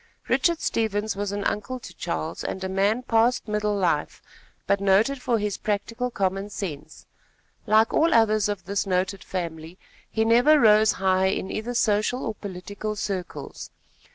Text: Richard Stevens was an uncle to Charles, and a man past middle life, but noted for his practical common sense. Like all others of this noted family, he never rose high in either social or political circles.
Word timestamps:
Richard 0.27 0.59
Stevens 0.61 1.15
was 1.15 1.31
an 1.31 1.43
uncle 1.43 1.77
to 1.77 1.93
Charles, 1.93 2.43
and 2.43 2.63
a 2.63 2.67
man 2.67 3.03
past 3.03 3.47
middle 3.47 3.75
life, 3.75 4.19
but 4.65 4.81
noted 4.81 5.21
for 5.21 5.37
his 5.37 5.59
practical 5.59 6.09
common 6.09 6.49
sense. 6.49 7.05
Like 7.67 7.93
all 7.93 8.11
others 8.11 8.49
of 8.49 8.65
this 8.65 8.87
noted 8.87 9.23
family, 9.23 9.77
he 10.09 10.25
never 10.25 10.59
rose 10.59 10.93
high 10.93 11.27
in 11.27 11.51
either 11.51 11.75
social 11.75 12.25
or 12.25 12.33
political 12.33 12.95
circles. 12.95 13.69